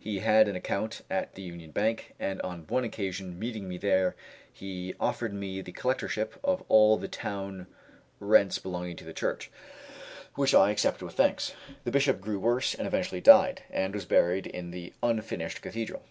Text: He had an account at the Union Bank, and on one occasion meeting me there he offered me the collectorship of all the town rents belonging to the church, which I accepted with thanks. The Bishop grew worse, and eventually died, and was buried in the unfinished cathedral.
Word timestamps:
He 0.00 0.20
had 0.20 0.48
an 0.48 0.56
account 0.56 1.02
at 1.10 1.34
the 1.34 1.42
Union 1.42 1.70
Bank, 1.70 2.14
and 2.18 2.40
on 2.40 2.66
one 2.68 2.84
occasion 2.84 3.38
meeting 3.38 3.68
me 3.68 3.76
there 3.76 4.16
he 4.50 4.94
offered 4.98 5.34
me 5.34 5.60
the 5.60 5.72
collectorship 5.72 6.40
of 6.42 6.62
all 6.70 6.96
the 6.96 7.06
town 7.06 7.66
rents 8.18 8.58
belonging 8.58 8.96
to 8.96 9.04
the 9.04 9.12
church, 9.12 9.50
which 10.36 10.54
I 10.54 10.70
accepted 10.70 11.04
with 11.04 11.16
thanks. 11.16 11.52
The 11.84 11.90
Bishop 11.90 12.22
grew 12.22 12.38
worse, 12.38 12.72
and 12.74 12.86
eventually 12.86 13.20
died, 13.20 13.62
and 13.70 13.92
was 13.94 14.06
buried 14.06 14.46
in 14.46 14.70
the 14.70 14.94
unfinished 15.02 15.60
cathedral. 15.60 16.02